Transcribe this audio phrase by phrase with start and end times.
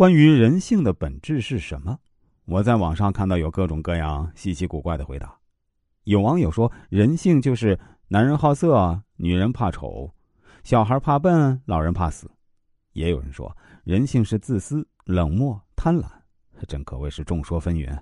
[0.00, 1.98] 关于人性的本质是什么？
[2.46, 5.38] 我在网上看到有各种各样稀奇古怪的回答。
[6.04, 10.10] 有网友说，人性就是男人好色，女人怕丑，
[10.64, 12.30] 小孩怕笨，老人怕死。
[12.94, 13.54] 也有人说，
[13.84, 16.06] 人性是自私、冷漠、贪婪，
[16.66, 17.94] 真可谓是众说纷纭。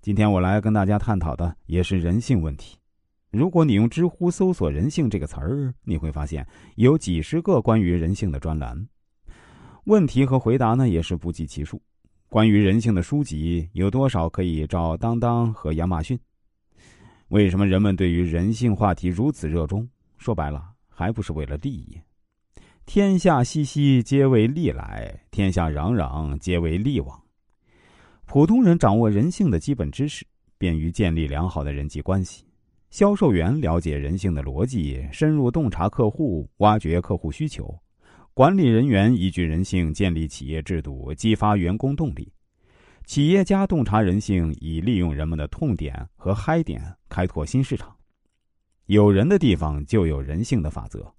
[0.00, 2.76] 今天我来跟大家探讨的也是人性问题。
[3.30, 6.44] 如果你用知乎搜索“人性”这个词儿，你会发现
[6.74, 8.88] 有几十个关于人性的专栏。
[9.88, 11.80] 问题和回答呢也是不计其数，
[12.28, 16.18] 关于人性的书籍有多少可以照当当和亚马逊？
[17.28, 19.88] 为什么人们对于人性话题如此热衷？
[20.18, 21.98] 说白了，还不是为了利益。
[22.84, 27.18] 天下熙熙，皆为利来；天下攘攘，皆为利往。
[28.26, 30.22] 普通人掌握人性的基本知识，
[30.58, 32.44] 便于建立良好的人际关系。
[32.90, 37.74] 销售员了解人性的逻辑，深入洞察客户，挖掘客户需求。
[38.38, 42.22] 管理人员依据人性建立企业制度，激发员工动力；
[43.04, 47.92] 企业家洞察人性，以利用人们的痛点和嗨点开拓新市场。
[48.86, 51.12] 有人的地方就有人性的法则，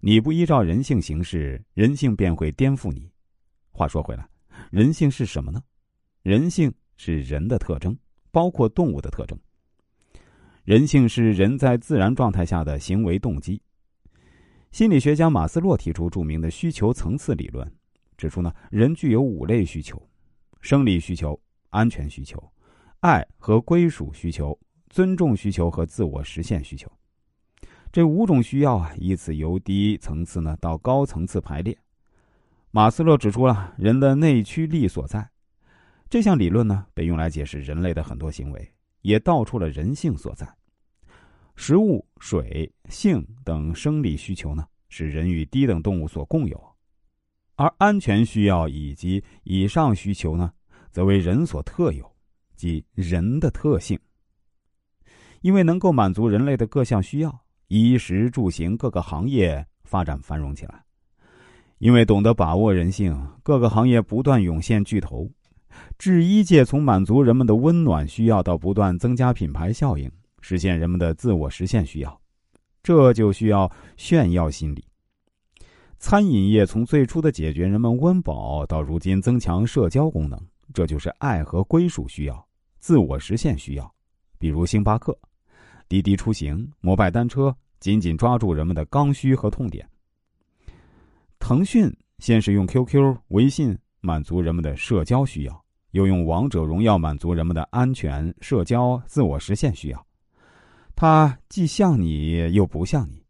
[0.00, 3.10] 你不依照人性行事，人性便会颠覆你。
[3.70, 4.26] 话说回来，
[4.70, 5.62] 人性是什么呢？
[6.22, 7.94] 人性是人的特征，
[8.30, 9.38] 包括动物的特征。
[10.64, 13.60] 人性是人在自然状态下的行为动机。
[14.74, 17.72] 心理学家马斯洛提出著名的需求层次理论，
[18.16, 20.02] 指出呢，人具有五类需求：
[20.60, 22.42] 生理需求、安全需求、
[22.98, 24.58] 爱和归属需求、
[24.90, 26.90] 尊重需求和自我实现需求。
[27.92, 31.78] 这五种需要啊，依次由低层次呢到高层次排列。
[32.72, 35.30] 马斯洛指出了人的内驱力所在。
[36.10, 38.72] 这项理论呢，被用来解释人类的很多行为，
[39.02, 40.52] 也道出了人性所在。
[41.56, 46.58] 食物、水、性等生理需求呢，是人与低等动物所共有；
[47.54, 50.52] 而安全需要以及以上需求呢，
[50.90, 52.10] 则为人所特有，
[52.56, 53.98] 即人的特性。
[55.42, 60.82] 因为能够满足人类的各项需要，衣食住行各个行业发展繁荣起来。
[61.78, 65.30] 因为懂得把握人性，各个行业不断涌现巨头，
[65.98, 70.10] 制衣界从满足人们的温暖需要到不断增加品牌效应。
[70.44, 72.20] 实现人们的自我实现需要，
[72.82, 74.84] 这就需要炫耀心理。
[75.98, 80.38] 餐饮业从最初的解决人们温饱，到如今增强社交功能，
[80.74, 82.46] 这就是爱和归属需要、
[82.78, 83.90] 自我实现需要。
[84.38, 85.18] 比如星巴克、
[85.88, 89.88] 滴滴出行、摩拜单车，紧紧抓住人们的刚需和痛点。
[91.38, 100.06] 腾讯先是用 QQ、微信满足人们的社交需要，又用王者荣耀满足人们的安全、社交、自我实现需要。
[100.96, 103.24] 它既像你又不像你，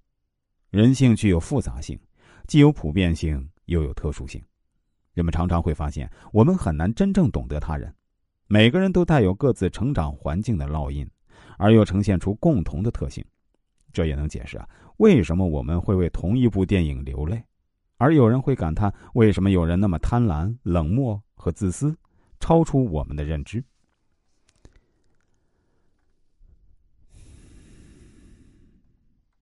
[0.70, 1.98] 人性具有复杂性，
[2.46, 4.42] 既有普遍性又有特殊性。
[5.14, 7.92] 人们常常会发现，我们很难真正懂得他人。
[8.46, 11.08] 每个人都带有各自成长环境的烙印，
[11.56, 13.24] 而又呈现出共同的特性。
[13.92, 17.42] 这也能解释啊，为什么我们会为同一部电影流泪，
[17.96, 21.96] 而有人会感叹为什么有人那么贪婪、冷漠和自私，
[22.40, 23.64] 超出我们的认知。